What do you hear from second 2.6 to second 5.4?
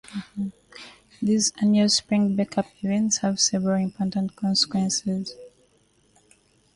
events have several important consequences.